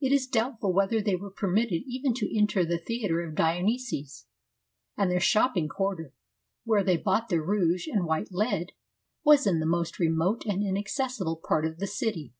[0.00, 4.24] It is doubtful whether they were permitted even to enter the theatre of Dionysus;
[4.96, 6.14] and their shopping quarter,
[6.64, 8.72] where they bought their rouge and white lead,
[9.22, 12.32] was in the most remote and inaccessible part of the city.